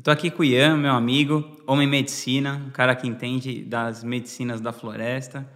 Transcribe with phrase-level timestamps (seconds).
[0.00, 4.02] Eu tô aqui com o Ian, meu amigo, homem medicina, um cara que entende das
[4.02, 5.46] medicinas da floresta.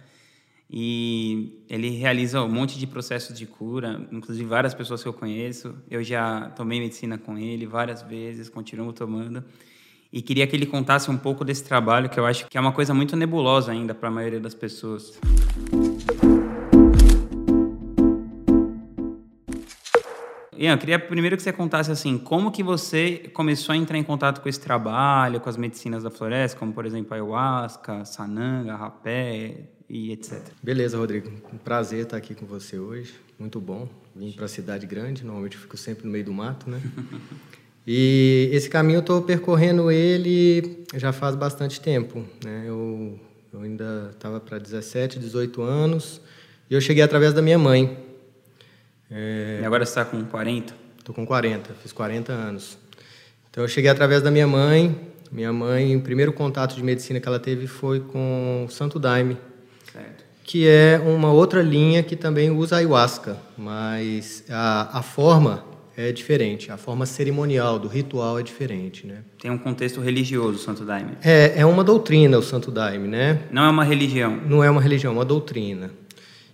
[0.69, 5.73] E ele realiza um monte de processos de cura, inclusive várias pessoas que eu conheço.
[5.89, 9.43] Eu já tomei medicina com ele várias vezes, continuo tomando.
[10.13, 12.71] E queria que ele contasse um pouco desse trabalho, que eu acho que é uma
[12.71, 15.19] coisa muito nebulosa ainda para a maioria das pessoas.
[20.57, 24.03] Ian, eu queria primeiro que você contasse assim, como que você começou a entrar em
[24.03, 29.55] contato com esse trabalho, com as medicinas da floresta, como por exemplo ayahuasca, sananga, rapé
[29.89, 30.41] e etc.
[30.63, 31.29] Beleza, Rodrigo.
[31.53, 33.15] Um prazer estar aqui com você hoje.
[33.37, 33.87] Muito bom.
[34.15, 36.81] Vim para a cidade grande, normalmente eu fico sempre no meio do mato, né?
[37.85, 42.63] e esse caminho eu estou percorrendo ele já faz bastante tempo, né?
[42.65, 43.19] Eu,
[43.51, 46.21] eu ainda estava para 17, 18 anos
[46.69, 48.14] e eu cheguei através da minha mãe.
[49.09, 49.59] É...
[49.61, 50.73] E agora você está com 40?
[50.97, 52.77] Estou com 40, fiz 40 anos.
[53.49, 54.95] Então eu cheguei através da minha mãe.
[55.31, 59.37] Minha mãe, o primeiro contato de medicina que ela teve foi com o Santo Daime,
[59.91, 60.23] certo.
[60.43, 65.65] que é uma outra linha que também usa ayahuasca, mas a, a forma
[65.97, 69.19] é diferente, a forma cerimonial do ritual é diferente, né?
[69.39, 71.17] Tem um contexto religioso o Santo Daime.
[71.23, 73.39] É, é uma doutrina o Santo Daime, né?
[73.51, 74.39] Não é uma religião.
[74.45, 75.91] Não é uma religião, é uma doutrina.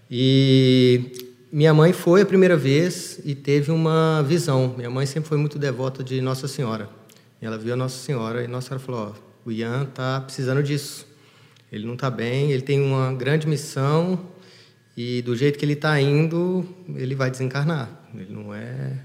[0.09, 4.73] E minha mãe foi a primeira vez e teve uma visão.
[4.77, 6.89] Minha mãe sempre foi muito devota de Nossa Senhora.
[7.41, 11.05] Ela viu a Nossa Senhora e Nossa Senhora falou: oh, o Ian está precisando disso.
[11.71, 14.19] Ele não está bem, ele tem uma grande missão
[14.95, 17.89] e do jeito que ele está indo, ele vai desencarnar.
[18.13, 18.99] Ele não é,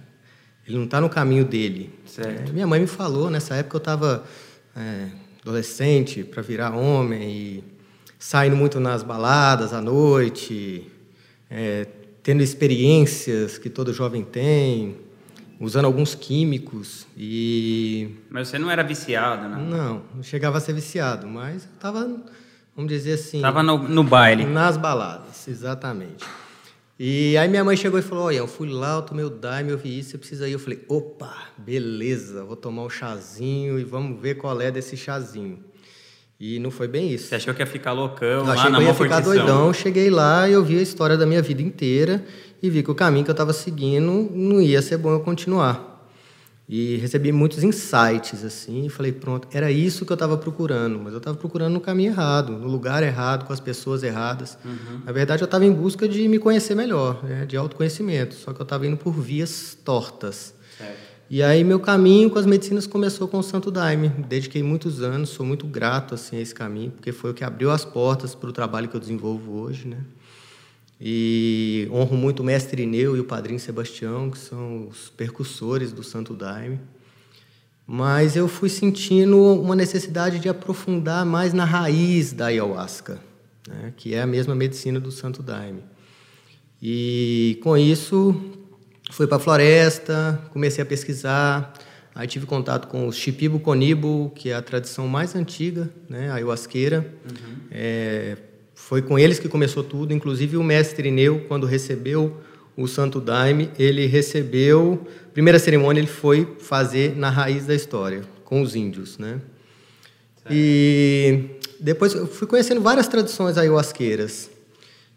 [0.66, 1.92] ele não está no caminho dele.
[2.04, 2.50] Certo.
[2.50, 4.24] É, minha mãe me falou nessa época eu estava
[4.76, 5.08] é,
[5.42, 7.64] adolescente para virar homem e
[8.18, 10.90] saindo muito nas baladas à noite.
[11.48, 11.86] É,
[12.26, 14.96] tendo experiências que todo jovem tem,
[15.60, 18.16] usando alguns químicos e...
[18.28, 19.56] Mas você não era viciado, né?
[19.56, 22.00] Não, não chegava a ser viciado, mas eu estava,
[22.74, 23.36] vamos dizer assim...
[23.36, 24.44] Estava no, no baile.
[24.44, 26.24] Nas baladas, exatamente.
[26.98, 29.70] E aí minha mãe chegou e falou, olha, eu fui lá, eu tomei o Daime,
[29.70, 30.52] eu vi isso, você precisa ir.
[30.54, 35.60] Eu falei, opa, beleza, vou tomar um chazinho e vamos ver qual é desse chazinho.
[36.38, 37.28] E não foi bem isso.
[37.28, 39.72] Você achou que ia ficar loucão, eu achei que eu ia ficar doidão.
[39.72, 42.24] Cheguei lá e eu vi a história da minha vida inteira
[42.62, 45.94] e vi que o caminho que eu estava seguindo não ia ser bom eu continuar.
[46.68, 51.12] E recebi muitos insights assim, e falei, pronto, era isso que eu estava procurando, mas
[51.12, 54.58] eu estava procurando no caminho errado, no lugar errado, com as pessoas erradas.
[54.64, 55.02] Uhum.
[55.04, 58.60] Na verdade, eu estava em busca de me conhecer melhor, né, de autoconhecimento, só que
[58.60, 60.54] eu estava indo por vias tortas.
[60.76, 61.05] Certo.
[61.28, 64.08] E aí meu caminho com as medicinas começou com o Santo Daime.
[64.08, 67.72] Dediquei muitos anos, sou muito grato assim a esse caminho, porque foi o que abriu
[67.72, 69.98] as portas para o trabalho que eu desenvolvo hoje, né?
[71.00, 76.04] E honro muito o mestre Ineu e o padrinho Sebastião, que são os percussores do
[76.04, 76.78] Santo Daime.
[77.84, 83.20] Mas eu fui sentindo uma necessidade de aprofundar mais na raiz da ayahuasca,
[83.66, 83.92] né?
[83.96, 85.82] que é a mesma medicina do Santo Daime.
[86.80, 88.34] E com isso
[89.10, 91.72] Fui para a floresta, comecei a pesquisar,
[92.14, 96.34] aí tive contato com o Chipibo Conibo, que é a tradição mais antiga, né, a
[96.34, 97.06] ayahuasqueira.
[97.24, 97.56] Uhum.
[97.70, 98.36] É,
[98.74, 102.36] foi com eles que começou tudo, inclusive o mestre Ineu, quando recebeu
[102.76, 108.60] o Santo Daime, ele recebeu, primeira cerimônia ele foi fazer na raiz da história, com
[108.60, 109.40] os índios, né?
[110.42, 110.52] Certo.
[110.52, 114.50] E depois eu fui conhecendo várias tradições ayahuasqueiras.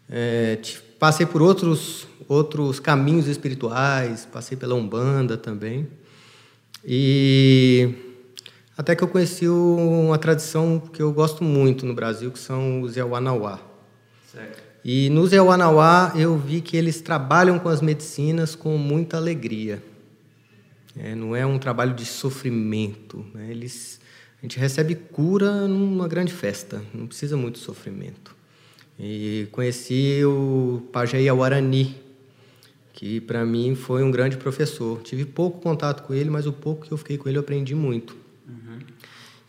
[0.08, 0.58] É,
[1.00, 5.88] passei por outros outros caminhos espirituais, passei pela Umbanda também.
[6.84, 7.92] E
[8.78, 12.94] até que eu conheci uma tradição que eu gosto muito no Brasil, que são os
[12.94, 13.58] Yawanawá.
[14.30, 14.62] Certo.
[14.84, 19.82] E nos Yawanawá eu vi que eles trabalham com as medicinas com muita alegria.
[20.96, 23.26] É, não é um trabalho de sofrimento.
[23.34, 23.48] Né?
[23.50, 24.00] Eles,
[24.38, 28.38] a gente recebe cura numa grande festa, não precisa muito sofrimento.
[29.02, 31.96] E conheci o Pajé Yawarani,
[32.92, 35.00] que para mim foi um grande professor.
[35.00, 37.74] Tive pouco contato com ele, mas o pouco que eu fiquei com ele eu aprendi
[37.74, 38.14] muito.
[38.46, 38.78] Uhum.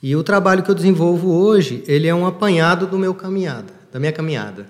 [0.02, 4.00] E o trabalho que eu desenvolvo hoje, ele é um apanhado do meu caminhada, da
[4.00, 4.68] minha caminhada.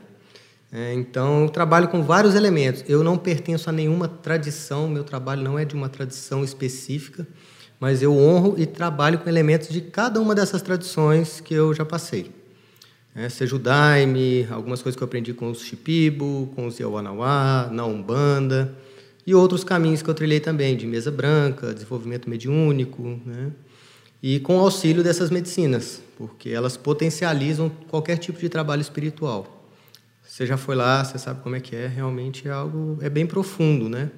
[0.72, 2.84] É, então, eu trabalho com vários elementos.
[2.88, 7.28] Eu não pertenço a nenhuma tradição, meu trabalho não é de uma tradição específica,
[7.80, 11.86] mas eu honro e trabalho com elementos de cada uma dessas tradições que eu já
[11.86, 12.41] passei.
[13.14, 17.70] É, seja o Daime, algumas coisas que eu aprendi com os Shipibo, com os Yawanawá,
[17.72, 18.74] na Umbanda,
[19.28, 23.52] e outros caminhos que eu trilhei também, de mesa branca, desenvolvimento mediúnico, né?
[24.24, 29.68] e com o auxílio dessas medicinas, porque elas potencializam qualquer tipo de trabalho espiritual.
[30.24, 33.26] Você já foi lá, você sabe como é que é, realmente é algo é bem
[33.26, 34.10] profundo, né?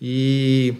[0.00, 0.74] E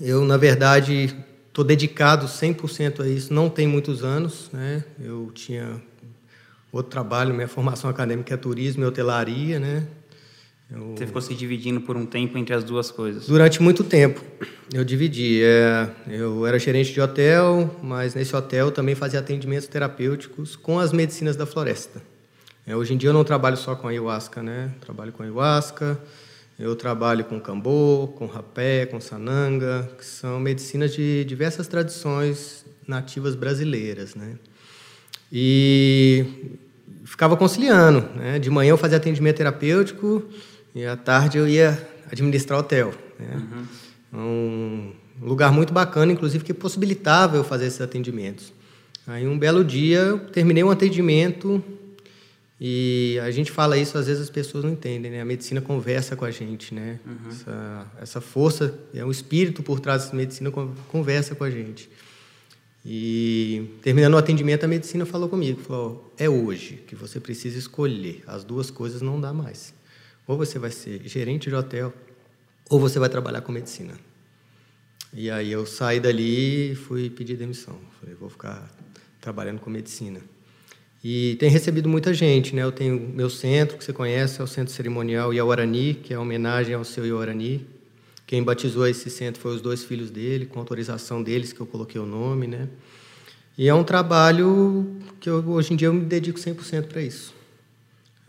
[0.00, 1.14] eu, na verdade,
[1.48, 4.50] estou dedicado 100% a isso, não tem muitos anos.
[4.52, 4.84] Né?
[4.98, 5.80] Eu tinha
[6.72, 9.58] outro trabalho, minha formação acadêmica é turismo e hotelaria.
[9.58, 9.86] Né?
[10.70, 10.94] Eu...
[10.96, 13.26] Você ficou se dividindo por um tempo entre as duas coisas?
[13.26, 14.22] Durante muito tempo,
[14.72, 15.42] eu dividi.
[15.42, 20.92] É, eu era gerente de hotel, mas nesse hotel também fazia atendimentos terapêuticos com as
[20.92, 22.00] medicinas da floresta.
[22.66, 24.72] É, hoje em dia eu não trabalho só com ayahuasca, né?
[24.80, 26.00] Trabalho com ayahuasca,
[26.56, 33.34] eu trabalho com cambô, com rapé, com sananga, que são medicinas de diversas tradições nativas
[33.34, 34.36] brasileiras, né?
[35.32, 36.24] E
[37.04, 38.38] ficava conciliando, né?
[38.38, 40.22] De manhã eu fazia atendimento terapêutico
[40.74, 41.80] e à tarde eu ia
[42.10, 43.42] administrar hotel, né?
[44.12, 44.92] Uhum.
[45.22, 48.52] Um lugar muito bacana, inclusive, que possibilitava eu fazer esses atendimentos.
[49.06, 51.62] Aí um belo dia eu terminei um atendimento
[52.60, 55.20] e a gente fala isso, às vezes as pessoas não entendem, né?
[55.20, 57.00] A medicina conversa com a gente, né?
[57.06, 57.30] Uhum.
[57.30, 60.50] Essa, essa força, é um espírito por trás da medicina,
[60.88, 61.88] conversa com a gente.
[62.84, 68.22] E terminando o atendimento, a medicina falou comigo, falou, é hoje que você precisa escolher,
[68.26, 69.74] as duas coisas não dá mais.
[70.26, 71.92] Ou você vai ser gerente de hotel,
[72.68, 73.94] ou você vai trabalhar com medicina.
[75.12, 77.76] E aí eu saí dali e fui pedir demissão.
[78.00, 78.70] Falei, vou ficar
[79.20, 80.20] trabalhando com medicina.
[81.02, 82.62] E tem recebido muita gente, né?
[82.62, 86.74] Eu tenho meu centro, que você conhece, é o Centro Cerimonial Iauarani, que é homenagem
[86.74, 87.66] ao seu Iauarani.
[88.30, 92.00] Quem batizou esse centro foi os dois filhos dele, com autorização deles que eu coloquei
[92.00, 92.68] o nome, né?
[93.58, 97.34] E é um trabalho que eu, hoje em dia eu me dedico 100% para isso.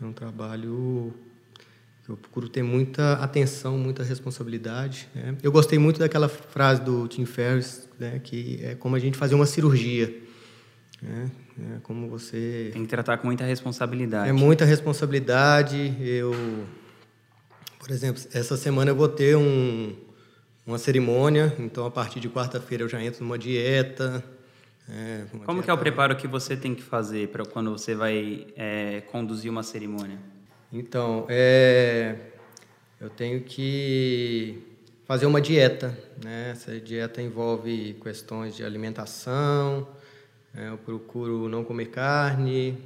[0.02, 1.14] É um trabalho
[2.04, 5.08] que eu procuro ter muita atenção, muita responsabilidade.
[5.14, 5.36] Né?
[5.40, 8.20] Eu gostei muito daquela frase do Tim Ferriss, né?
[8.24, 10.12] que é como a gente fazer uma cirurgia.
[11.00, 11.30] Né?
[11.76, 12.70] É como você.
[12.72, 14.28] Tem que tratar com muita responsabilidade.
[14.28, 15.94] É muita responsabilidade.
[16.00, 16.34] Eu,
[17.82, 19.92] por exemplo, essa semana eu vou ter um,
[20.64, 24.22] uma cerimônia, então a partir de quarta-feira eu já entro numa dieta.
[24.88, 25.62] É, como dieta...
[25.64, 29.50] que é o preparo que você tem que fazer para quando você vai é, conduzir
[29.50, 30.18] uma cerimônia?
[30.72, 32.14] Então, é,
[33.00, 34.62] eu tenho que
[35.04, 35.98] fazer uma dieta.
[36.24, 36.50] Né?
[36.52, 39.88] Essa dieta envolve questões de alimentação
[40.54, 42.76] é, eu procuro não comer carne.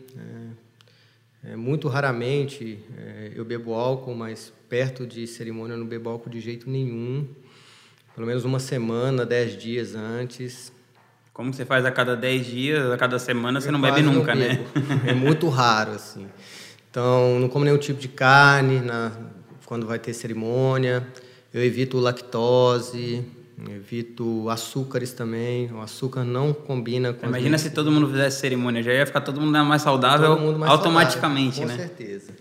[1.45, 6.41] É, é, muito raramente é, eu bebo álcool, mas perto de cerimônia bebo álcool de
[6.41, 7.27] jeito nenhum.
[8.15, 10.73] Pelo menos uma semana, dez dias antes.
[11.33, 14.35] Como você faz a cada dez dias, a cada semana, você eu não bebe nunca,
[14.35, 14.65] não né?
[15.07, 16.27] É muito raro, assim.
[16.91, 19.13] Então, não como nenhum tipo de carne na,
[19.67, 21.07] quando vai ter cerimônia.
[21.53, 23.25] Eu evito lactose,
[23.71, 25.73] Evito açúcares também.
[25.73, 27.27] O açúcar não combina com.
[27.27, 31.57] Imagina se todo mundo fizesse cerimônia, já ia ficar todo mundo mais saudável mais automaticamente,
[31.57, 31.89] saudável, com né?
[31.89, 32.33] Com certeza.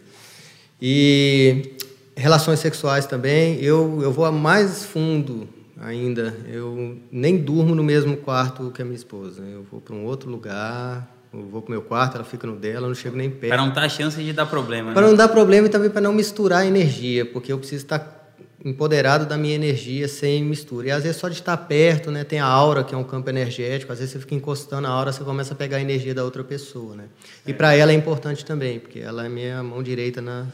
[0.81, 1.77] E
[2.15, 3.62] relações sexuais também.
[3.62, 5.47] Eu, eu vou a mais fundo
[5.79, 6.35] ainda.
[6.47, 9.44] Eu nem durmo no mesmo quarto que a minha esposa.
[9.44, 11.12] Eu vou para um outro lugar.
[11.33, 13.50] Eu vou para o meu quarto, ela fica no dela, eu não chego nem perto.
[13.50, 14.94] Para não dar chance de dar problema.
[14.94, 15.07] Para né?
[15.09, 18.15] não dar problema e também para não misturar energia, porque eu preciso estar
[18.63, 20.88] empoderado da minha energia sem mistura.
[20.88, 23.29] E às vezes só de estar perto, né, tem a aura, que é um campo
[23.29, 26.23] energético, às vezes você fica encostando a aura, você começa a pegar a energia da
[26.23, 27.03] outra pessoa, né?
[27.45, 30.47] E para ela é importante também, porque ela é minha mão direita na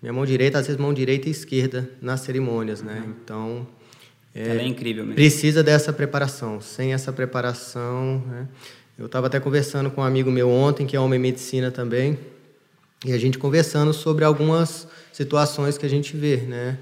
[0.00, 3.02] minha mão direita, às vezes mão direita e esquerda nas cerimônias, né?
[3.04, 3.14] Uhum.
[3.22, 3.66] Então,
[4.34, 5.14] é, ela é incrível mesmo.
[5.14, 6.60] Precisa dessa preparação.
[6.60, 8.48] Sem essa preparação, né?
[8.98, 12.18] Eu estava até conversando com um amigo meu ontem, que é homem medicina também,
[13.04, 16.78] e a gente conversando sobre algumas situações que a gente vê, né?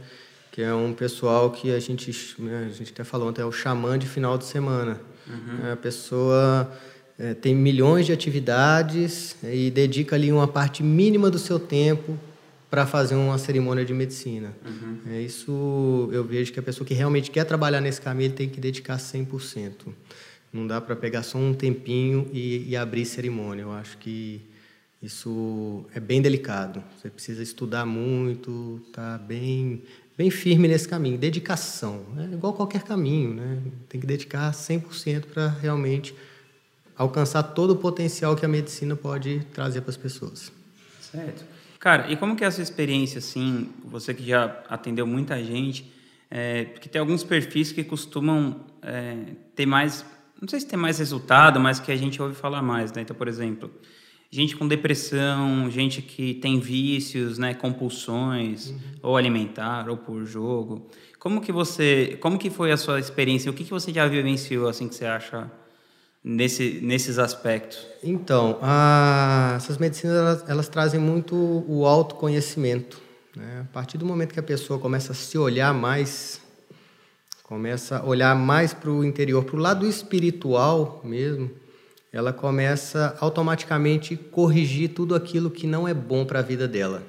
[0.55, 3.51] que é um pessoal que a gente, né, a gente até falou ontem, é o
[3.51, 5.01] xamã de final de semana.
[5.27, 5.73] Uhum.
[5.73, 6.73] A pessoa
[7.19, 12.17] é, tem milhões de atividades e dedica ali uma parte mínima do seu tempo
[12.71, 14.55] para fazer uma cerimônia de medicina.
[14.65, 14.99] Uhum.
[15.13, 18.61] É isso eu vejo que a pessoa que realmente quer trabalhar nesse caminho tem que
[18.61, 19.73] dedicar 100%.
[20.53, 23.63] Não dá para pegar só um tempinho e, e abrir cerimônia.
[23.63, 24.41] Eu acho que
[25.03, 26.83] isso é bem delicado.
[26.97, 29.83] Você precisa estudar muito, tá bem
[30.17, 31.19] bem firme nesse caminho.
[31.19, 33.59] Dedicação, é igual qualquer caminho, né?
[33.89, 36.15] Tem que dedicar 100% para realmente
[36.97, 40.53] alcançar todo o potencial que a medicina pode trazer para as pessoas.
[41.01, 41.45] Certo.
[41.85, 45.93] Cara, e como que é a sua experiência, assim, você que já atendeu muita gente,
[46.31, 49.19] é, porque tem alguns perfis que costumam é,
[49.55, 50.03] ter mais,
[50.41, 53.03] não sei se tem mais resultado, mas que a gente ouve falar mais, né?
[53.03, 53.71] Então, por exemplo,
[54.31, 58.79] gente com depressão, gente que tem vícios, né, compulsões, uhum.
[59.03, 60.89] ou alimentar, ou por jogo.
[61.19, 63.51] Como que você, como que foi a sua experiência?
[63.51, 65.53] O que que você já vivenciou assim que você acha
[66.25, 67.87] nesse, nesses aspectos?
[68.03, 71.37] Então, a, essas medicinas elas, elas, trazem muito
[71.69, 73.01] o autoconhecimento.
[73.37, 73.67] Né?
[73.69, 76.41] A partir do momento que a pessoa começa a se olhar mais,
[77.43, 81.51] começa a olhar mais para o interior, para o lado espiritual mesmo,
[82.11, 87.03] ela começa automaticamente corrigir tudo aquilo que não é bom para a vida dela,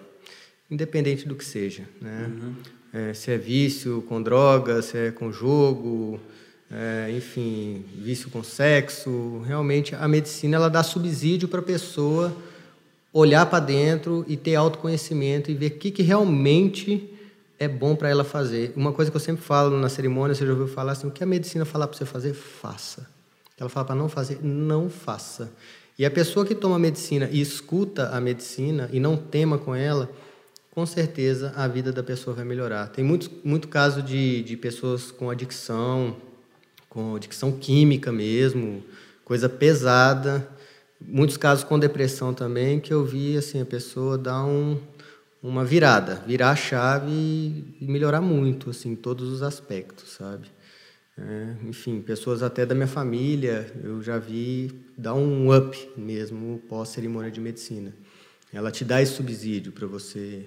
[0.70, 2.28] independente do que seja, né?
[2.28, 2.56] Uhum.
[2.92, 6.20] É, se é vício com droga, se é com jogo,
[6.72, 9.42] é, enfim, vício com sexo.
[9.46, 12.36] Realmente, a medicina ela dá subsídio para a pessoa
[13.14, 17.10] olhar para dentro e ter autoconhecimento e ver o que, que realmente
[17.58, 18.74] é bom para ela fazer.
[18.76, 21.24] Uma coisa que eu sempre falo na cerimônia, você já ouviu falar assim, o que
[21.24, 23.08] a medicina falar para você fazer, faça.
[23.58, 25.50] Ela fala para não fazer, não faça.
[25.98, 30.12] E a pessoa que toma medicina e escuta a medicina e não tema com ela,
[30.72, 32.88] com certeza a vida da pessoa vai melhorar.
[32.88, 36.18] Tem muito, muito caso de, de pessoas com adicção,
[36.96, 38.82] com adicção química mesmo,
[39.26, 40.48] coisa pesada.
[41.02, 44.80] Muitos casos com depressão também, que eu vi assim, a pessoa dar um,
[45.44, 50.48] uma virada, virar a chave e melhorar muito, assim, todos os aspectos, sabe?
[51.18, 56.90] É, enfim, pessoas até da minha família, eu já vi dar um up mesmo pós
[56.90, 57.94] cerimônia de medicina.
[58.54, 60.46] Ela te dá esse subsídio para você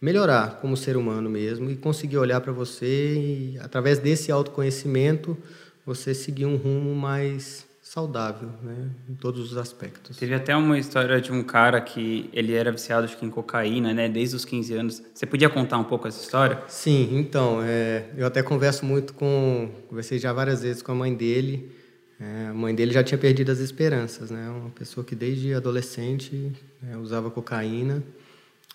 [0.00, 5.36] melhorar como ser humano mesmo e conseguir olhar para você e, através desse autoconhecimento,
[5.84, 10.16] você seguir um rumo mais saudável, né, em todos os aspectos.
[10.16, 13.92] Teve até uma história de um cara que ele era viciado acho que em cocaína,
[13.92, 15.02] né, desde os 15 anos.
[15.14, 16.62] Você podia contar um pouco essa história?
[16.66, 21.14] Sim, então, é, eu até converso muito com, conversei já várias vezes com a mãe
[21.14, 21.70] dele.
[22.18, 26.52] É, a mãe dele já tinha perdido as esperanças, né, uma pessoa que desde adolescente
[26.90, 28.02] é, usava cocaína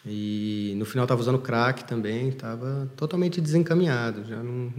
[0.06, 4.72] e no final estava usando crack também, estava totalmente desencaminhado, já não.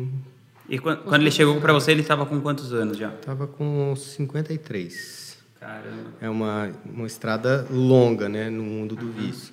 [0.70, 3.08] E quando, quando ele chegou para você, ele estava com quantos anos já?
[3.08, 5.36] Estava com 53.
[5.58, 6.10] Caramba.
[6.20, 9.52] É uma, uma estrada longa, né, no mundo do vício.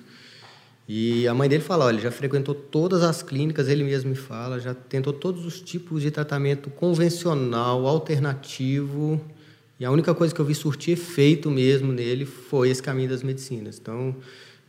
[0.88, 4.16] E a mãe dele fala, olha, ele já frequentou todas as clínicas, ele mesmo me
[4.16, 9.20] fala, já tentou todos os tipos de tratamento convencional, alternativo,
[9.78, 13.22] e a única coisa que eu vi surtir efeito mesmo nele foi esse caminho das
[13.22, 13.78] medicinas.
[13.78, 14.16] Então,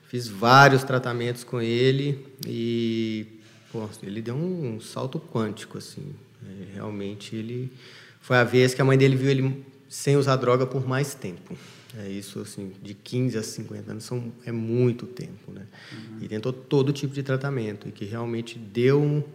[0.10, 3.27] Fiz vários tratamentos com ele e
[3.72, 6.15] pô, ele deu um salto quântico assim.
[6.43, 7.72] É, realmente ele
[8.22, 11.58] foi a vez que a mãe dele viu ele sem usar droga por mais tempo.
[11.98, 15.63] É isso assim, de 15 a 50 anos são, é muito tempo, né?
[15.91, 16.17] Uhum.
[16.22, 19.27] E tentou todo tipo de tratamento e que realmente deu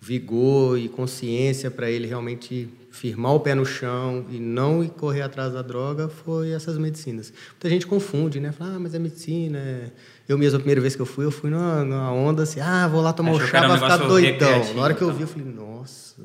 [0.00, 5.52] vigor e consciência para ele realmente firmar o pé no chão e não correr atrás
[5.52, 7.32] da droga foi essas medicinas.
[7.50, 8.52] Muita gente confunde, né?
[8.52, 9.58] Fala, ah, mas é medicina.
[9.58, 9.90] É...
[10.28, 12.86] Eu mesmo, a primeira vez que eu fui, eu fui numa, numa onda assim, ah,
[12.86, 14.74] vou lá tomar o um chá para ficar doidão.
[14.74, 16.22] Na hora que eu vi, eu falei, nossa,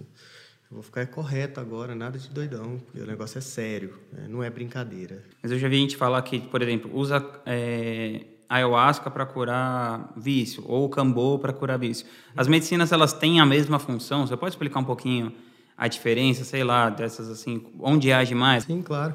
[0.73, 4.25] vou ficar correto agora, nada de doidão, porque o negócio é sério, né?
[4.27, 5.23] não é brincadeira.
[5.41, 10.63] Mas eu já vi gente falar que, por exemplo, usa é, ayahuasca para curar vício
[10.67, 12.05] ou cambô para curar vício.
[12.35, 14.25] As medicinas, elas têm a mesma função?
[14.25, 15.31] Você pode explicar um pouquinho
[15.77, 18.63] a diferença, sei lá, dessas assim, onde age mais?
[18.63, 19.13] Sim, claro.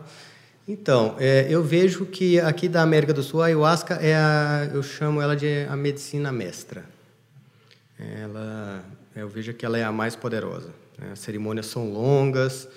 [0.67, 4.83] Então, é, eu vejo que aqui da América do Sul, a ayahuasca é a, eu
[4.83, 6.85] chamo ela de a medicina mestra.
[7.99, 8.85] Ela,
[9.17, 10.71] eu vejo que ela é a mais poderosa.
[10.99, 11.11] Né?
[11.13, 12.69] As cerimônias são longas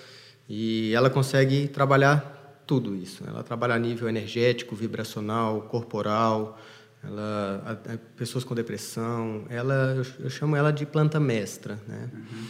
[0.48, 3.24] e ela consegue trabalhar tudo isso.
[3.26, 6.58] Ela trabalha a nível energético, vibracional, corporal,
[7.04, 9.44] ela, a, a, pessoas com depressão.
[9.50, 12.08] Ela, eu, eu, chamo ela de planta mestra, né?
[12.12, 12.44] Uhum.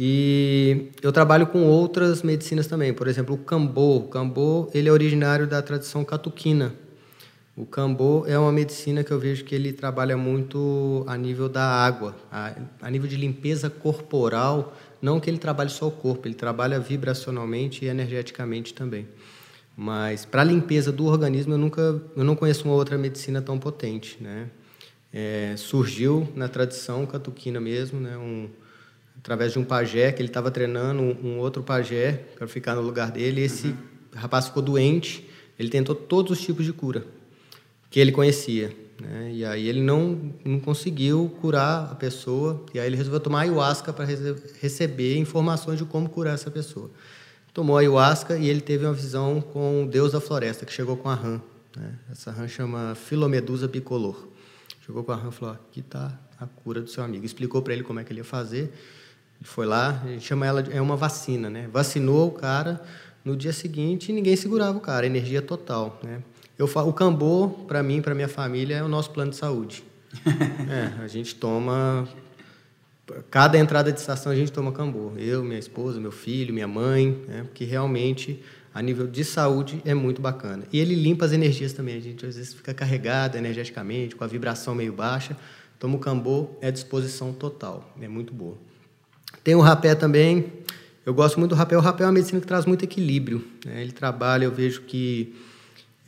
[0.00, 3.96] E eu trabalho com outras medicinas também, por exemplo, o cambô.
[3.96, 6.72] O cambô ele é originário da tradição catuquina.
[7.56, 11.64] O cambô é uma medicina que eu vejo que ele trabalha muito a nível da
[11.64, 16.34] água, a, a nível de limpeza corporal, não que ele trabalhe só o corpo, ele
[16.34, 19.06] trabalha vibracionalmente e energeticamente também.
[19.76, 23.58] Mas para a limpeza do organismo eu nunca, eu não conheço uma outra medicina tão
[23.58, 24.50] potente, né?
[25.12, 28.16] É, surgiu na tradição catuquina mesmo, né?
[28.16, 28.48] Um,
[29.16, 32.82] através de um pajé, que ele estava treinando um, um, outro pajé para ficar no
[32.82, 33.42] lugar dele.
[33.42, 33.76] Esse uhum.
[34.14, 35.28] rapaz ficou doente,
[35.58, 37.04] ele tentou todos os tipos de cura
[37.90, 38.74] que ele conhecia.
[39.00, 39.32] Né?
[39.32, 43.92] E aí ele não, não conseguiu curar a pessoa, e aí ele resolveu tomar ayahuasca
[43.92, 44.04] para
[44.60, 46.90] receber informações de como curar essa pessoa.
[47.54, 51.08] Tomou ayahuasca e ele teve uma visão com o deus da floresta, que chegou com
[51.08, 51.40] a rã.
[51.76, 51.94] Né?
[52.10, 54.28] Essa rã chama Filomedusa bicolor.
[54.84, 57.24] Chegou com a rã e falou: aqui está a cura do seu amigo.
[57.24, 58.72] Explicou para ele como é que ele ia fazer.
[59.40, 61.68] Ele foi lá, gente chama ela é uma vacina, né?
[61.72, 62.80] Vacinou o cara,
[63.24, 66.22] no dia seguinte ninguém segurava o cara, energia total, né?
[66.58, 69.84] Eu falo, o cambô para mim, para minha família é o nosso plano de saúde.
[70.68, 72.08] é, a gente toma
[73.30, 75.12] cada entrada de estação a gente toma cambô.
[75.16, 77.42] Eu, minha esposa, meu filho, minha mãe, né?
[77.44, 78.42] Porque realmente
[78.74, 80.64] a nível de saúde é muito bacana.
[80.72, 81.96] E ele limpa as energias também.
[81.96, 85.36] A gente às vezes fica carregado energeticamente, com a vibração meio baixa.
[85.78, 87.94] Toma o cambô, é disposição total.
[88.00, 88.58] É muito boa.
[89.42, 90.52] Tem o rapé também.
[91.06, 91.76] Eu gosto muito do rapé.
[91.76, 93.44] O rapé é uma medicina que traz muito equilíbrio.
[93.64, 93.80] Né?
[93.80, 95.34] Ele trabalha, eu vejo que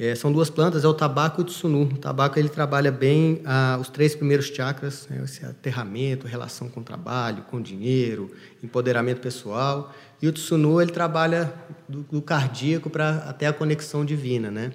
[0.03, 1.83] é, são duas plantas, é o tabaco e o tsunu.
[1.83, 5.21] O tabaco ele trabalha bem ah, os três primeiros chakras, né?
[5.23, 8.31] esse aterramento, relação com o trabalho, com o dinheiro,
[8.65, 9.95] empoderamento pessoal.
[10.23, 11.53] E o tsunu ele trabalha
[11.87, 14.73] do, do cardíaco para até a conexão divina, né?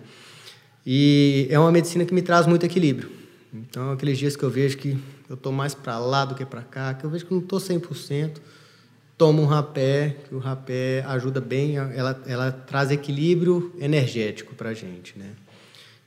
[0.86, 3.10] E é uma medicina que me traz muito equilíbrio.
[3.51, 4.96] Então, aqueles dias que eu vejo que
[5.27, 7.60] eu estou mais para lá do que para cá, que eu vejo que não estou
[7.60, 8.38] 100%,
[9.17, 14.74] tomo um rapé, que o rapé ajuda bem, ela, ela traz equilíbrio energético para a
[14.74, 15.31] gente, né?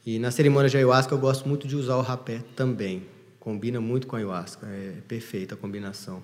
[0.05, 3.03] E na cerimônia de ayahuasca eu gosto muito de usar o rapé também.
[3.41, 6.23] Combina muito com a ayahuasca, é perfeita a combinação.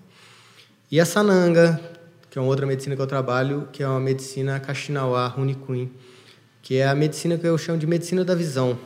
[0.91, 1.81] E a sananga,
[2.31, 5.91] que é uma outra medicina que eu trabalho, que é uma medicina Kaxinawa Runiquim,
[6.63, 8.79] que é a medicina que eu chamo de medicina da visão.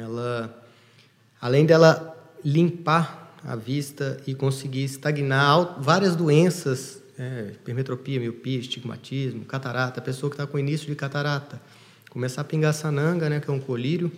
[0.00, 0.62] Ela,
[1.40, 10.00] além dela limpar a vista e conseguir estagnar várias doenças, é, hipermetropia, miopia, estigmatismo, catarata,
[10.00, 11.60] pessoa que está com início de catarata,
[12.10, 14.10] começar a pingar sananga, né, que é um colírio,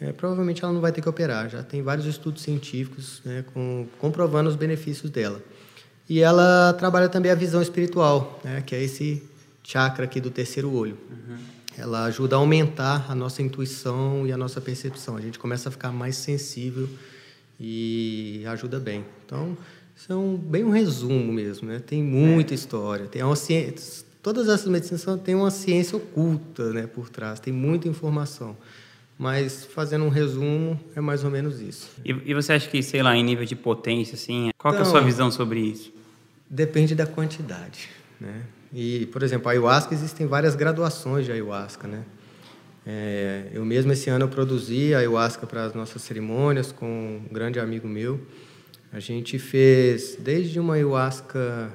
[0.00, 1.50] é, provavelmente ela não vai ter que operar.
[1.50, 5.42] Já tem vários estudos científicos né, com, comprovando os benefícios dela.
[6.08, 9.22] E ela trabalha também a visão espiritual, né, que é esse
[9.62, 10.96] chakra aqui do terceiro olho.
[11.10, 11.36] Uhum.
[11.76, 15.16] Ela ajuda a aumentar a nossa intuição e a nossa percepção.
[15.16, 16.88] A gente começa a ficar mais sensível
[17.58, 19.04] e ajuda bem.
[19.24, 19.56] Então,
[20.08, 21.78] um, bem um resumo mesmo, né?
[21.78, 22.56] Tem muita é.
[22.56, 27.52] história, tem uma ciência, todas essas medicinas têm uma ciência oculta, né, por trás, tem
[27.52, 28.56] muita informação.
[29.18, 31.90] Mas fazendo um resumo, é mais ou menos isso.
[32.02, 34.88] E, e você acha que, sei lá, em nível de potência, assim, qual então, é
[34.88, 35.92] a sua então, visão sobre isso?
[36.48, 38.42] Depende da quantidade, né?
[38.72, 42.04] E, por exemplo, a ayahuasca existem várias graduações de ayahuasca, né?
[42.86, 47.32] É, eu mesmo esse ano eu produzi a ayahuasca para as nossas cerimônias com um
[47.32, 48.18] grande amigo meu.
[48.92, 51.72] A gente fez desde uma ayahuasca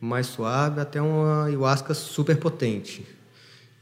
[0.00, 3.04] mais suave até uma ayahuasca super potente.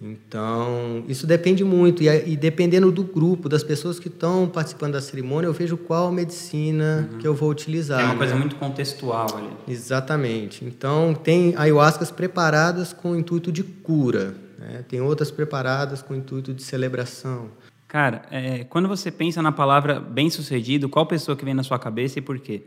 [0.01, 2.03] Então, isso depende muito.
[2.03, 6.11] E, e, dependendo do grupo, das pessoas que estão participando da cerimônia, eu vejo qual
[6.11, 7.19] medicina uhum.
[7.19, 8.01] que eu vou utilizar.
[8.01, 8.19] É uma né?
[8.19, 9.49] coisa muito contextual ali.
[9.69, 10.65] Exatamente.
[10.65, 14.35] Então, tem ayahuascas preparadas com o intuito de cura.
[14.59, 14.85] Né?
[14.89, 17.49] Tem outras preparadas com o intuito de celebração.
[17.95, 22.19] Cara, é, quando você pensa na palavra bem-sucedido, qual pessoa que vem na sua cabeça
[22.19, 22.61] e por quê?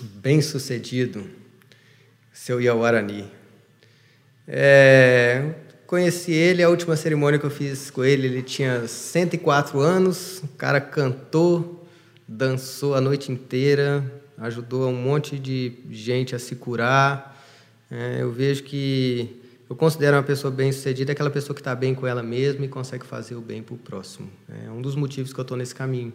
[0.00, 1.28] Bem-sucedido,
[2.32, 3.30] seu Yawarani.
[4.48, 10.38] É, Conheci ele, a última cerimônia que eu fiz com ele, ele tinha 104 anos,
[10.42, 11.86] o cara cantou,
[12.26, 14.02] dançou a noite inteira,
[14.38, 17.38] ajudou um monte de gente a se curar.
[17.90, 19.39] É, eu vejo que
[19.70, 23.06] eu considero uma pessoa bem-sucedida aquela pessoa que está bem com ela mesma e consegue
[23.06, 24.28] fazer o bem para o próximo.
[24.66, 26.12] É um dos motivos que eu estou nesse caminho.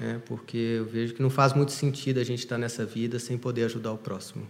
[0.00, 3.18] É, porque eu vejo que não faz muito sentido a gente estar tá nessa vida
[3.18, 4.48] sem poder ajudar o próximo.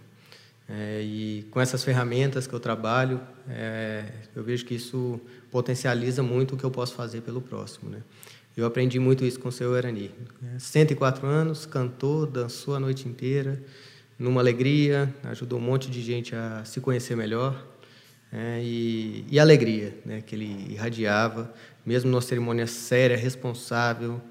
[0.69, 5.19] É, e com essas ferramentas que eu trabalho, é, eu vejo que isso
[5.51, 7.89] potencializa muito o que eu posso fazer pelo próximo.
[7.89, 8.01] Né?
[8.55, 10.09] Eu aprendi muito isso com o seu Erani.
[10.57, 13.61] 104 anos, cantou, dançou a noite inteira,
[14.17, 17.70] numa alegria, ajudou um monte de gente a se conhecer melhor.
[18.31, 21.53] É, e, e alegria né, que ele irradiava,
[21.85, 24.21] mesmo numa cerimônia séria, responsável,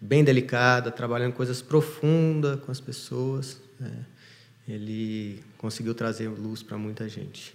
[0.00, 3.60] bem delicada, trabalhando coisas profundas com as pessoas.
[3.82, 4.14] É
[4.68, 7.54] ele conseguiu trazer luz para muita gente.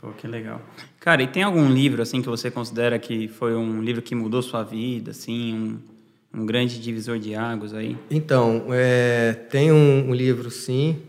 [0.00, 0.60] Pô, que legal.
[1.00, 4.42] Cara, e tem algum livro assim que você considera que foi um livro que mudou
[4.42, 5.80] sua vida, assim,
[6.34, 7.96] um, um grande divisor de águas aí?
[8.10, 11.00] Então, é, tem um, um, livro sim,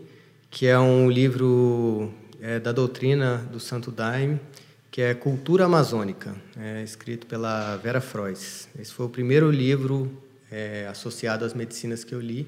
[0.50, 4.40] que é um livro é, da doutrina do Santo Daime,
[4.90, 8.68] que é Cultura Amazônica, é, escrito pela Vera Frois.
[8.78, 10.10] Esse foi o primeiro livro
[10.50, 12.46] é, associado às medicinas que eu li.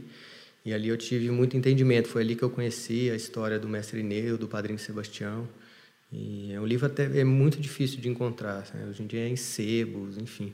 [0.64, 2.08] E ali eu tive muito entendimento.
[2.08, 5.48] Foi ali que eu conheci a história do mestre Ineu, do padrinho Sebastião.
[6.12, 8.66] E é um livro até é muito difícil de encontrar.
[8.74, 8.86] Né?
[8.88, 10.52] Hoje em dia é em sebos, enfim.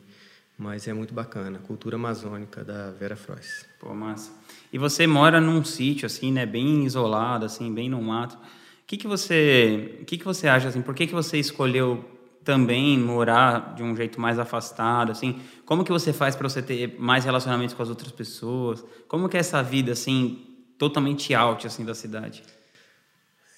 [0.59, 1.59] Mas é muito bacana.
[1.59, 3.66] Cultura amazônica da Vera Frois.
[3.81, 4.31] Pô, massa.
[4.72, 8.38] E você mora num sítio assim, né, bem isolado, assim, bem no mato.
[8.87, 10.81] Que que você, que que você acha assim?
[10.81, 12.05] Por que que você escolheu
[12.44, 15.40] também morar de um jeito mais afastado, assim?
[15.64, 18.85] Como que você faz para você ter mais relacionamentos com as outras pessoas?
[19.09, 20.46] Como que é essa vida, assim,
[20.79, 22.44] totalmente out, assim, da cidade?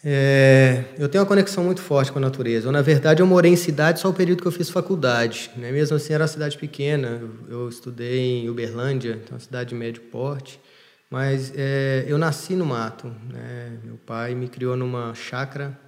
[0.03, 2.69] É, eu tenho uma conexão muito forte com a natureza.
[2.69, 5.51] Eu, na verdade, eu morei em cidade só o período que eu fiz faculdade.
[5.57, 5.71] Né?
[5.71, 7.21] Mesmo assim, era uma cidade pequena.
[7.21, 10.59] Eu, eu estudei em Uberlândia, é uma cidade de médio porte.
[11.11, 13.09] Mas é, eu nasci no mato.
[13.31, 13.79] Né?
[13.83, 15.79] Meu pai me criou numa chácara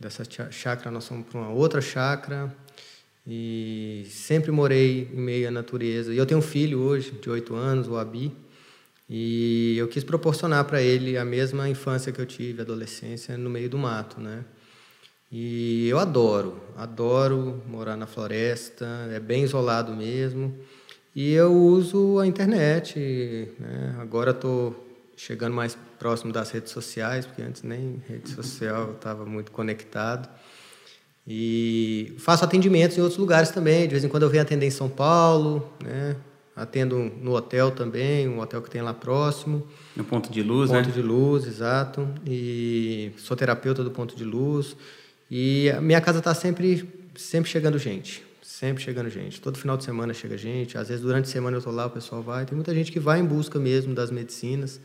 [0.00, 2.50] Dessa chácara nós fomos para uma outra chácara
[3.26, 6.14] e sempre morei em meio à natureza.
[6.14, 8.34] E eu tenho um filho hoje, de oito anos, o Abi,
[9.10, 13.68] E eu quis proporcionar para ele a mesma infância que eu tive, adolescência, no meio
[13.68, 14.42] do mato, né?
[15.30, 20.58] E eu adoro, adoro morar na floresta, é bem isolado mesmo.
[21.14, 23.96] E eu uso a internet, né?
[23.98, 29.50] agora estou chegando mais próximo das redes sociais, porque antes nem rede social estava muito
[29.50, 30.28] conectado.
[31.26, 34.70] E faço atendimentos em outros lugares também, de vez em quando eu venho atender em
[34.70, 36.16] São Paulo, né?
[36.56, 39.66] Atendo no hotel também, um hotel que tem lá próximo.
[39.96, 40.84] No ponto de luz, ponto né?
[40.84, 42.08] Ponto de luz, exato.
[42.26, 44.76] E sou terapeuta do ponto de luz.
[45.30, 48.29] E a minha casa está sempre, sempre chegando gente.
[48.60, 49.40] Sempre chegando gente.
[49.40, 50.76] Todo final de semana chega gente.
[50.76, 52.44] Às vezes, durante a semana eu estou lá, o pessoal vai.
[52.44, 54.78] Tem muita gente que vai em busca mesmo das medicinas.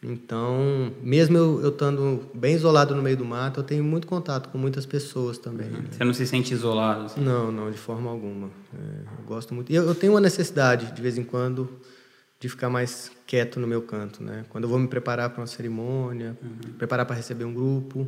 [0.00, 4.48] Então, mesmo eu, eu estando bem isolado no meio do mato, eu tenho muito contato
[4.50, 5.66] com muitas pessoas também.
[5.66, 5.78] Uhum.
[5.78, 5.88] Né?
[5.90, 7.06] Você não se sente isolado?
[7.06, 7.20] Assim?
[7.20, 8.48] Não, não, de forma alguma.
[8.72, 8.78] É,
[9.18, 9.72] eu gosto muito.
[9.72, 11.68] Eu, eu tenho uma necessidade, de vez em quando,
[12.38, 14.22] de ficar mais quieto no meu canto.
[14.22, 14.44] Né?
[14.50, 16.74] Quando eu vou me preparar para uma cerimônia, uhum.
[16.74, 18.06] preparar para receber um grupo,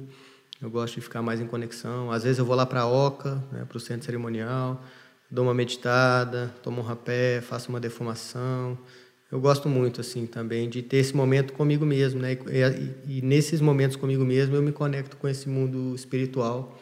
[0.63, 2.11] eu gosto de ficar mais em conexão.
[2.11, 4.83] Às vezes eu vou lá para a Oca, né, para o centro cerimonial,
[5.31, 8.79] dou uma meditada, tomo um rapé, faço uma defumação
[9.33, 12.35] eu gosto muito assim também de ter esse momento comigo mesmo, né?
[12.35, 16.79] E, e, nesses momentos comigo mesmo eu me conecto com esse mundo espiritual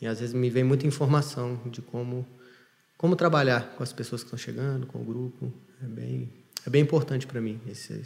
[0.00, 2.24] e às vezes me vem muita informação de como
[2.96, 5.52] como trabalhar com as pessoas que estão chegando, com o grupo.
[5.82, 6.32] É bem
[6.64, 8.04] é bem importante para mim esse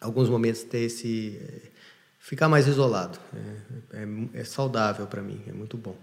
[0.00, 1.40] alguns momentos ter esse
[2.18, 3.18] ficar mais isolado.
[3.92, 5.96] É, é, é saudável para mim, é muito bom.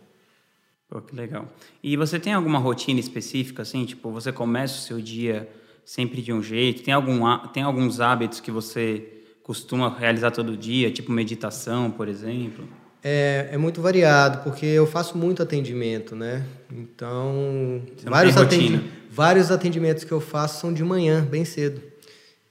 [0.90, 1.48] Pô, que legal.
[1.84, 5.50] E você tem alguma rotina específica assim, tipo, você começa o seu dia
[5.84, 6.84] sempre de um jeito?
[6.84, 9.12] Tem, algum, tem alguns hábitos que você
[9.44, 12.68] costuma realizar todo dia, tipo meditação, por exemplo?
[13.04, 16.44] É, é muito variado, porque eu faço muito atendimento, né?
[16.72, 18.82] Então, vários, atendi
[19.16, 21.82] vários atendimentos que eu faço são de manhã, bem cedo.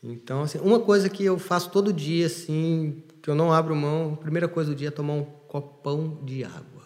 [0.03, 4.14] Então, assim, uma coisa que eu faço todo dia, assim, que eu não abro mão,
[4.14, 6.82] primeira coisa do dia é tomar um copão de água.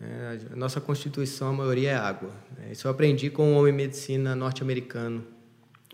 [0.00, 2.32] É, a nossa Constituição, a maioria é água.
[2.58, 2.72] Né?
[2.72, 5.24] Isso eu aprendi com um homem medicina norte-americano,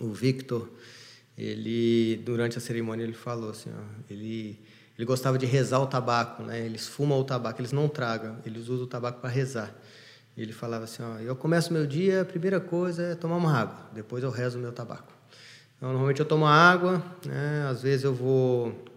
[0.00, 0.70] o Victor,
[1.36, 4.58] ele durante a cerimônia ele falou assim, ó, ele
[4.96, 6.64] ele gostava de rezar o tabaco, né?
[6.64, 9.74] Eles fumam o tabaco, eles não tragam, eles usam o tabaco para rezar.
[10.34, 13.90] Ele falava assim, ó, eu começo meu dia, a primeira coisa é tomar uma água,
[13.92, 15.12] depois eu rezo o meu tabaco.
[15.76, 17.66] Então, normalmente eu tomo água, né?
[17.70, 18.91] Às vezes eu vou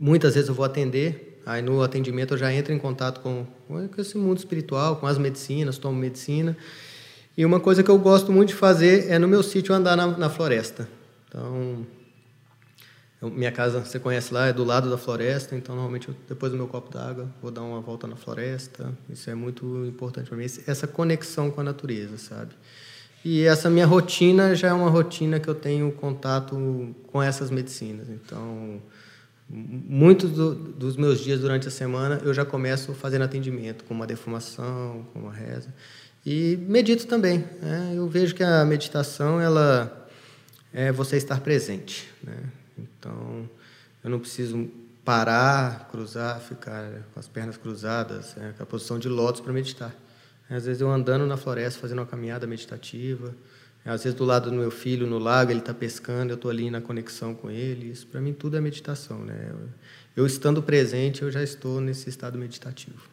[0.00, 4.00] muitas vezes eu vou atender, aí no atendimento eu já entro em contato com, com
[4.00, 6.56] esse mundo espiritual, com as medicinas, tomo medicina.
[7.36, 10.06] E uma coisa que eu gosto muito de fazer é no meu sítio andar na,
[10.06, 10.88] na floresta.
[11.28, 11.86] Então,
[13.20, 16.50] eu, minha casa, você conhece lá, é do lado da floresta, então normalmente eu, depois
[16.50, 18.92] do meu copo d'água vou dar uma volta na floresta.
[19.08, 22.52] Isso é muito importante para mim, essa conexão com a natureza, sabe?
[23.22, 28.08] E essa minha rotina já é uma rotina que eu tenho contato com essas medicinas.
[28.08, 28.80] Então,
[29.52, 34.06] muitos do, dos meus dias durante a semana eu já começo fazendo atendimento, com uma
[34.06, 35.74] defumação, com uma reza.
[36.24, 37.44] E medito também.
[37.60, 37.94] Né?
[37.96, 40.08] Eu vejo que a meditação ela
[40.72, 42.08] é você estar presente.
[42.22, 42.36] Né?
[42.78, 43.48] Então,
[44.04, 44.70] eu não preciso
[45.04, 48.54] parar, cruzar, ficar com as pernas cruzadas, né?
[48.56, 49.94] com a posição de lótus para meditar.
[50.48, 53.34] Às vezes eu andando na floresta, fazendo uma caminhada meditativa.
[53.84, 56.70] Às vezes do lado do meu filho no lago, ele está pescando, eu estou ali
[56.70, 57.90] na conexão com ele.
[57.90, 59.52] Isso para mim tudo é meditação, né?
[60.14, 63.08] Eu estando presente, eu já estou nesse estado meditativo.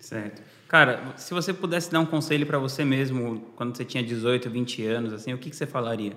[0.00, 0.42] Certo.
[0.66, 4.86] Cara, se você pudesse dar um conselho para você mesmo quando você tinha 18, 20
[4.86, 6.12] anos, assim, o que, que você falaria?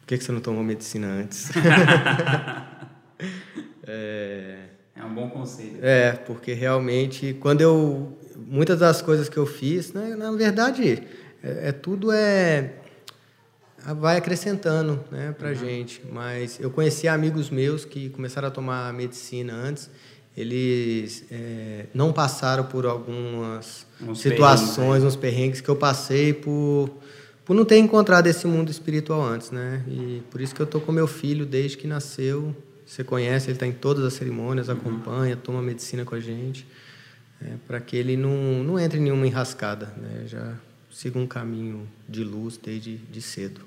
[0.00, 1.50] Por que, que você não tomou medicina antes?
[3.86, 4.58] é...
[4.96, 5.78] é um bom conselho.
[5.80, 8.18] É, porque realmente, quando eu.
[8.34, 11.02] Muitas das coisas que eu fiz, né, na verdade,
[11.42, 12.74] é, é tudo é.
[13.98, 15.54] Vai acrescentando né, para uhum.
[15.56, 16.00] gente.
[16.10, 19.90] Mas eu conheci amigos meus que começaram a tomar medicina antes
[20.36, 26.90] eles é, não passaram por algumas uns situações, perrengues, uns perrengues que eu passei por,
[27.44, 29.84] por não ter encontrado esse mundo espiritual antes, né?
[29.86, 32.54] E por isso que eu tô com meu filho desde que nasceu.
[32.86, 34.74] Você conhece, ele está em todas as cerimônias, uhum.
[34.74, 36.66] acompanha, toma medicina com a gente,
[37.40, 40.24] é, para que ele não, não entre em nenhuma enrascada, né?
[40.26, 40.54] Já
[40.92, 43.60] siga um caminho de luz desde de cedo.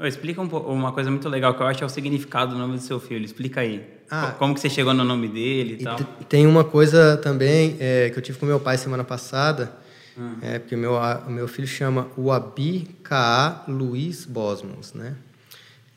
[0.00, 2.82] Explica um, uma coisa muito legal que eu acho é o significado do nome do
[2.82, 3.24] seu filho.
[3.24, 3.84] Explica aí.
[4.10, 5.96] Ah, Como que você chegou no nome dele e, e tal?
[6.28, 9.72] Tem uma coisa também é, que eu tive com meu pai semana passada,
[10.18, 10.34] hum.
[10.42, 13.64] é, porque meu, o meu filho chama Uabi K.A.
[13.68, 15.14] Luiz Bosmans, né?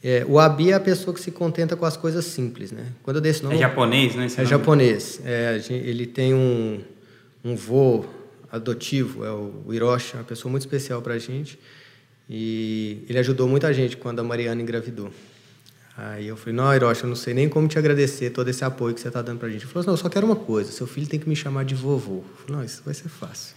[0.07, 2.85] É, o Abi é a pessoa que se contenta com as coisas simples, né?
[3.01, 3.55] Quando eu dei esse nome...
[3.55, 4.27] É japonês, né?
[4.27, 4.45] é nome?
[4.45, 5.19] japonês.
[5.25, 6.79] É, ele tem um,
[7.43, 8.05] um vô
[8.55, 11.59] adotivo, é o Hiroshi, uma pessoa muito especial para a gente.
[12.29, 15.11] E ele ajudou muita gente quando a Mariana engravidou.
[15.97, 18.93] Aí eu falei, não, Hiroshi, eu não sei nem como te agradecer todo esse apoio
[18.93, 19.61] que você está dando para a gente.
[19.61, 21.75] Ele falou, não, eu só quero uma coisa, seu filho tem que me chamar de
[21.75, 22.17] vovô.
[22.17, 23.55] Eu falei, não, isso vai ser fácil.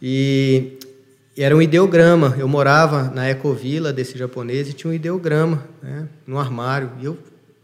[0.00, 0.78] e,
[1.36, 2.36] e, era um ideograma.
[2.38, 6.92] Eu morava na ecovila desse japonês e tinha um ideograma né, no armário.
[7.00, 7.18] E eu,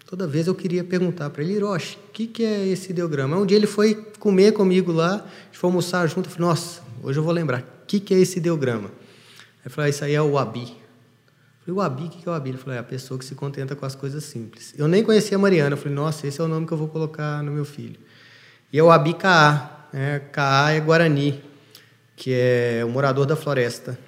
[0.07, 3.37] toda vez eu queria perguntar para ele, Hiroshi, o que, que é esse ideograma?
[3.37, 6.29] Um dia ele foi comer comigo lá, a gente foi almoçar junto.
[6.29, 8.91] Eu falei, nossa, hoje eu vou lembrar, o que, que é esse ideograma?
[9.65, 10.77] Eu falei, ah, isso aí é o Abi.
[11.65, 12.51] Falei, o Abi, o que é o Abi?
[12.51, 14.73] Ele falou, é a pessoa que se contenta com as coisas simples.
[14.79, 15.73] Eu nem conhecia a Mariana.
[15.73, 17.99] Eu falei, nossa, esse é o nome que eu vou colocar no meu filho.
[18.73, 19.89] E é o Abi Kaá.
[19.93, 20.21] Né?
[20.31, 21.43] Kaá é Guarani,
[22.15, 23.99] que é o morador da floresta.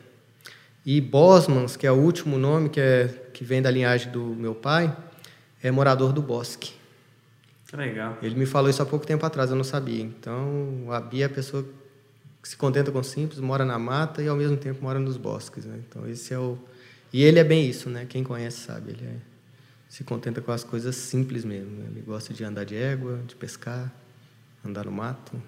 [0.86, 4.54] E Bosmans, que é o último nome, que, é, que vem da linhagem do meu
[4.54, 4.96] pai,
[5.62, 6.72] é morador do bosque.
[7.72, 8.16] Legal.
[8.22, 10.02] Ele me falou isso há pouco tempo atrás, eu não sabia.
[10.02, 11.64] Então, o Abi é a pessoa
[12.42, 15.16] que se contenta com o simples, mora na mata e ao mesmo tempo mora nos
[15.16, 15.64] bosques.
[15.66, 15.80] Né?
[15.86, 16.58] Então, esse é o
[17.12, 18.06] e ele é bem isso, né?
[18.06, 18.92] Quem conhece sabe.
[18.92, 19.16] Ele é,
[19.88, 21.70] se contenta com as coisas simples mesmo.
[21.70, 21.86] Né?
[21.90, 23.92] Ele gosta de andar de égua, de pescar,
[24.64, 25.40] andar no mato.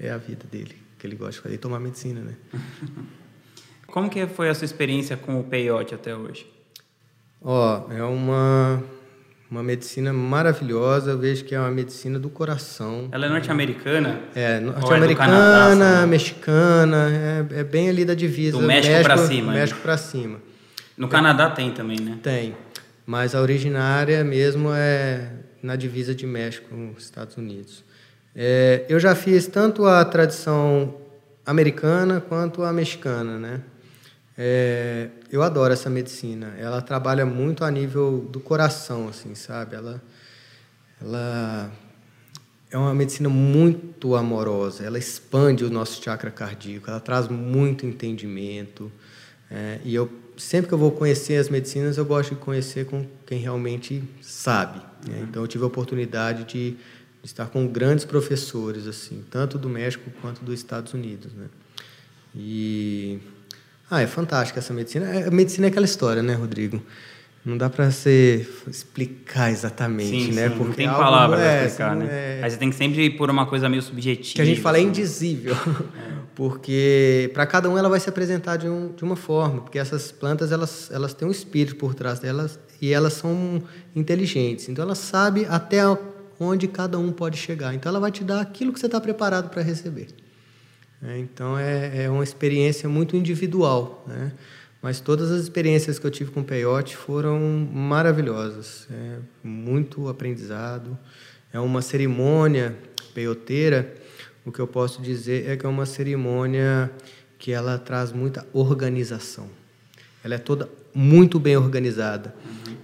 [0.00, 1.54] É, é a vida dele, que ele gosta de fazer.
[1.54, 2.36] E tomar medicina, né?
[3.86, 6.46] Como que foi a sua experiência com o peiote até hoje?
[7.40, 8.82] Ó, oh, é uma
[9.50, 13.08] uma medicina maravilhosa, eu vejo que é uma medicina do coração.
[13.10, 14.20] Ela é norte-americana?
[14.34, 18.58] É, norte-americana, é mexicana, é, é, bem ali da divisa.
[18.58, 19.52] Do México, México para cima.
[19.52, 20.38] México para cima.
[20.96, 22.18] No Canadá tem também, né?
[22.22, 22.54] Tem,
[23.06, 25.30] mas a originária mesmo é
[25.62, 27.82] na divisa de México, Estados Unidos.
[28.36, 30.94] É, eu já fiz tanto a tradição
[31.46, 33.60] americana quanto a mexicana, né?
[34.40, 36.54] É, eu adoro essa medicina.
[36.56, 39.74] Ela trabalha muito a nível do coração, assim, sabe?
[39.74, 40.00] Ela,
[41.02, 41.72] ela
[42.70, 44.84] é uma medicina muito amorosa.
[44.84, 46.88] Ela expande o nosso chakra cardíaco.
[46.88, 48.92] Ela traz muito entendimento.
[49.50, 53.04] É, e eu sempre que eu vou conhecer as medicinas, eu gosto de conhecer com
[53.26, 54.78] quem realmente sabe.
[55.08, 55.16] Né?
[55.16, 55.24] Uhum.
[55.24, 56.76] Então, eu tive a oportunidade de,
[57.24, 61.46] estar com grandes professores, assim, tanto do México quanto dos Estados Unidos, né?
[62.34, 63.18] E
[63.90, 65.06] ah, é fantástica essa medicina.
[65.06, 66.82] É, a medicina é aquela história, né, Rodrigo?
[67.44, 70.50] Não dá para você explicar exatamente, sim, né?
[70.50, 72.06] Sim, Porque não tem palavras é, para explicar, né?
[72.10, 72.40] É...
[72.42, 74.36] Aí você tem que sempre pôr uma coisa meio subjetiva.
[74.36, 74.88] Que a gente fala é assim.
[74.88, 75.54] indizível.
[75.54, 76.18] É.
[76.34, 80.12] Porque para cada um ela vai se apresentar de, um, de uma forma, porque essas
[80.12, 83.60] plantas elas, elas têm um espírito por trás delas e elas são
[83.96, 84.68] inteligentes.
[84.68, 85.80] Então ela sabe até
[86.38, 87.74] onde cada um pode chegar.
[87.74, 90.06] Então ela vai te dar aquilo que você está preparado para receber.
[91.02, 94.32] É, então é, é, uma experiência muito individual, né?
[94.82, 97.38] mas todas as experiências que eu tive com o peiote foram
[97.72, 100.98] maravilhosas, é, muito aprendizado.
[101.52, 102.76] É uma cerimônia
[103.14, 103.94] peioteira,
[104.44, 106.90] o que eu posso dizer é que é uma cerimônia
[107.38, 109.48] que ela traz muita organização.
[110.24, 112.34] Ela é toda muito bem organizada.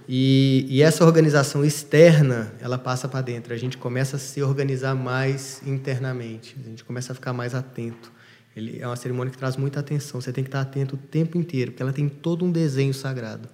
[0.07, 3.53] E, e, essa organização externa, ela passa para dentro.
[3.53, 6.55] A gente começa a se organizar mais internamente.
[6.63, 8.09] A gente começa a ficar mais atento.
[8.55, 10.21] Ele é uma cerimônia que traz muita atenção.
[10.21, 13.49] Você tem que estar atento o tempo inteiro, porque ela tem todo um desenho sagrado.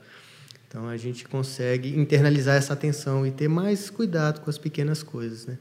[0.68, 5.48] Então a gente consegue internalizar essa atenção e ter mais cuidado com as pequenas coisas.
[5.48, 5.58] Né?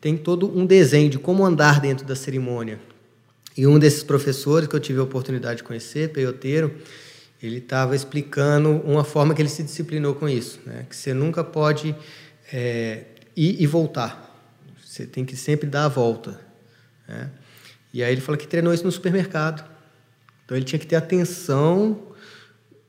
[0.00, 2.80] Tem todo um desenho de como andar dentro da cerimônia.
[3.56, 6.74] E um desses professores que eu tive a oportunidade de conhecer, peioteiro,
[7.42, 10.86] ele estava explicando uma forma que ele se disciplinou com isso, né?
[10.88, 11.94] que você nunca pode
[12.52, 13.04] é,
[13.36, 14.32] ir e voltar,
[14.84, 16.40] você tem que sempre dar a volta.
[17.08, 17.30] Né?
[17.92, 19.68] E aí ele falou que treinou isso no supermercado.
[20.44, 22.12] Então ele tinha que ter atenção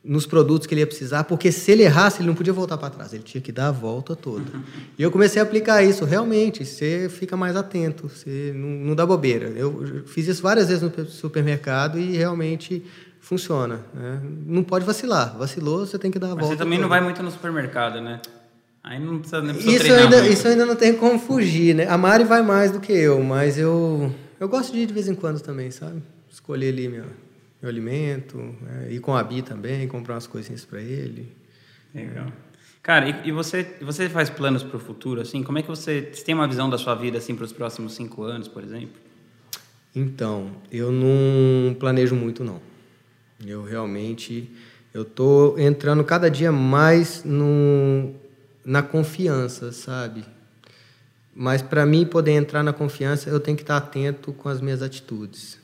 [0.03, 2.89] nos produtos que ele ia precisar, porque se ele errasse, ele não podia voltar para
[2.89, 4.43] trás, ele tinha que dar a volta toda.
[4.97, 9.05] E eu comecei a aplicar isso, realmente, você fica mais atento, você não, não dá
[9.05, 9.47] bobeira.
[9.47, 12.83] Eu fiz isso várias vezes no supermercado e realmente
[13.23, 13.79] funciona.
[13.93, 14.21] Né?
[14.45, 15.35] Não pode vacilar.
[15.37, 16.57] Vacilou, você tem que dar a Mas volta.
[16.57, 18.19] Você também não vai muito no supermercado, né?
[18.83, 20.33] Aí não precisa, nem precisa isso ainda, muito.
[20.33, 21.87] Isso ainda não tem como fugir, né?
[21.87, 25.07] A Mari vai mais do que eu, mas eu, eu gosto de ir de vez
[25.07, 26.03] em quando também, sabe?
[26.29, 27.05] Escolher ali meu,
[27.61, 28.87] meu alimento, né?
[28.91, 31.33] ir com a Bi também, comprar umas coisinhas para ele.
[31.95, 32.27] Legal.
[32.81, 35.41] Cara, e, e, você, você faz planos para o futuro, assim?
[35.43, 37.93] Como é que você, você tem uma visão da sua vida, assim, para os próximos
[37.93, 38.99] cinco anos, por exemplo?
[39.95, 42.72] Então, eu não planejo muito, não.
[43.47, 44.49] Eu realmente
[44.93, 48.13] eu tô entrando cada dia mais no,
[48.63, 50.23] na confiança, sabe?
[51.35, 54.83] Mas para mim poder entrar na confiança, eu tenho que estar atento com as minhas
[54.83, 55.57] atitudes.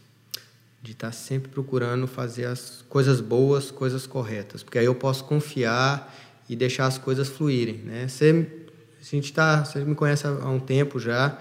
[0.82, 6.15] De estar sempre procurando fazer as coisas boas, coisas corretas, porque aí eu posso confiar
[6.48, 8.08] e deixar as coisas fluírem, né?
[8.08, 8.48] Você
[9.00, 11.38] a gente tá, você me conhece há um tempo já,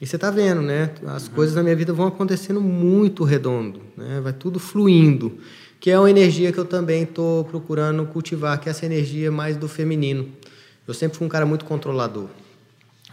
[0.00, 0.90] e você está vendo, né?
[1.06, 1.34] As uhum.
[1.34, 4.20] coisas na minha vida vão acontecendo muito redondo, né?
[4.20, 5.38] Vai tudo fluindo.
[5.82, 9.56] Que é uma energia que eu também estou procurando cultivar, que é essa energia mais
[9.56, 10.28] do feminino.
[10.86, 12.28] Eu sempre fui um cara muito controlador,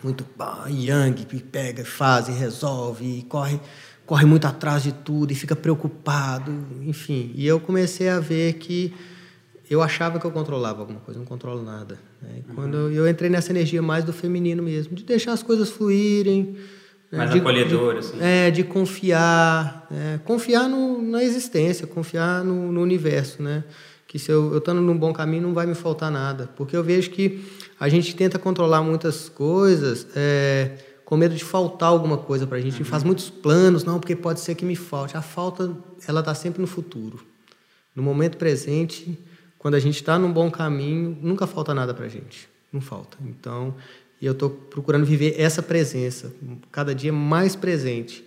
[0.04, 3.60] muito bah, yang, que pega, faz e resolve, corre,
[4.06, 6.54] corre muito atrás de tudo e fica preocupado,
[6.84, 7.32] enfim.
[7.34, 8.94] E eu comecei a ver que
[9.68, 11.98] eu achava que eu controlava alguma coisa, não controlo nada.
[12.22, 12.44] Né?
[12.50, 12.54] Uhum.
[12.54, 16.56] Quando eu entrei nessa energia mais do feminino mesmo, de deixar as coisas fluírem?
[17.12, 18.18] Mais de, acolhedor, de, assim.
[18.22, 19.88] É, de confiar.
[19.90, 20.20] Né?
[20.24, 23.64] Confiar no, na existência, confiar no, no universo, né?
[24.08, 26.50] Que se eu estando num bom caminho não vai me faltar nada.
[26.56, 27.44] Porque eu vejo que
[27.80, 30.72] a gente tenta controlar muitas coisas é,
[31.06, 32.74] com medo de faltar alguma coisa para a gente.
[32.74, 32.78] Uhum.
[32.78, 35.18] A gente faz muitos planos, não, porque pode ser que me falte.
[35.18, 35.76] A falta,
[36.08, 37.20] ela está sempre no futuro.
[37.96, 39.18] No momento presente,
[39.58, 42.48] quando a gente está num bom caminho, nunca falta nada para a gente.
[42.72, 43.18] Não falta.
[43.26, 43.76] Então,
[44.22, 46.34] e eu estou procurando viver essa presença,
[46.72, 48.26] cada dia mais presente.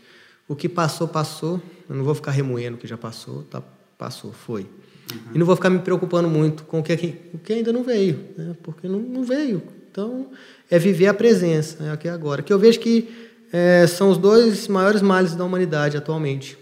[0.48, 1.60] O que passou, passou.
[1.88, 3.62] Eu não vou ficar remoendo o que já passou, tá?
[3.98, 4.62] Passou, foi.
[4.62, 5.18] Uhum.
[5.34, 6.92] E não vou ficar me preocupando muito com o que,
[7.34, 8.56] o que ainda não veio, né?
[8.62, 9.62] porque não, não veio.
[9.90, 10.28] Então,
[10.70, 11.92] é viver a presença, né?
[11.92, 12.42] aqui agora.
[12.42, 13.08] Que eu vejo que
[13.52, 16.56] é, são os dois maiores males da humanidade atualmente.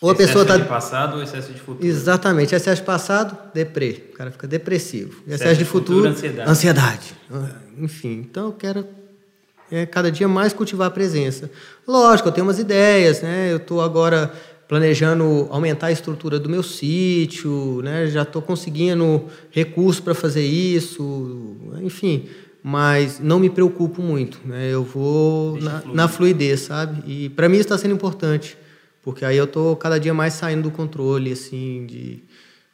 [0.00, 0.56] Ou a excesso pessoa tá...
[0.56, 1.86] de passado ou excesso de futuro.
[1.86, 2.54] Exatamente.
[2.54, 4.04] Excesso de passado, deprê.
[4.12, 5.10] O cara fica depressivo.
[5.26, 6.50] Excesso, excesso de, de futuro, futuro, ansiedade.
[6.50, 7.14] ansiedade.
[7.78, 8.86] Enfim, então eu quero
[9.70, 11.50] é, cada dia mais cultivar a presença.
[11.86, 13.52] Lógico, eu tenho umas ideias, né?
[13.52, 14.32] Eu estou agora
[14.66, 18.06] planejando aumentar a estrutura do meu sítio, né?
[18.06, 22.26] Já estou conseguindo recursos para fazer isso, enfim.
[22.62, 24.70] Mas não me preocupo muito, né?
[24.70, 27.02] Eu vou na, na, fluidez, sabe?
[27.06, 28.56] E para mim está sendo importante
[29.02, 32.22] porque aí eu tô cada dia mais saindo do controle, assim, de.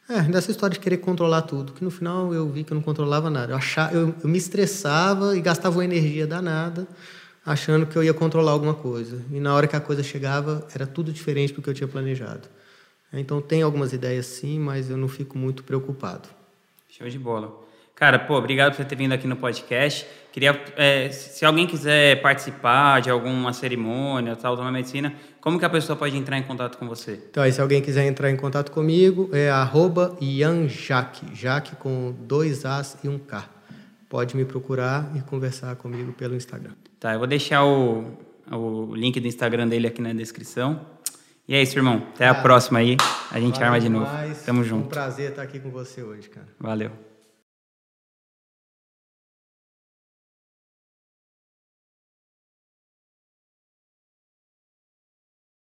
[0.09, 2.81] É, dessa história de querer controlar tudo, que no final eu vi que eu não
[2.81, 3.51] controlava nada.
[3.51, 6.87] Eu, achava, eu, eu me estressava e gastava uma energia danada
[7.45, 9.21] achando que eu ia controlar alguma coisa.
[9.31, 12.47] E na hora que a coisa chegava, era tudo diferente do que eu tinha planejado.
[13.13, 16.27] Então tem algumas ideias sim, mas eu não fico muito preocupado.
[16.89, 17.66] Show de bola.
[17.97, 20.05] Cara, pô, obrigado por ter vindo aqui no podcast.
[20.31, 25.69] Queria, é, se alguém quiser participar de alguma cerimônia, tal, da medicina, como que a
[25.69, 27.19] pessoa pode entrar em contato com você?
[27.27, 30.15] Então, aí, se alguém quiser entrar em contato comigo, é arroba
[30.67, 33.43] Jaque, Jaque com dois As e um K.
[34.07, 36.73] Pode me procurar e conversar comigo pelo Instagram.
[36.99, 38.15] Tá, eu vou deixar o,
[38.51, 40.81] o link do Instagram dele aqui na descrição.
[41.47, 42.03] E é isso, irmão.
[42.13, 42.95] Até a próxima aí.
[43.31, 44.05] A gente arma de novo.
[44.45, 44.85] Tamo junto.
[44.85, 46.47] um prazer estar aqui com você hoje, cara.
[46.59, 47.06] Valeu.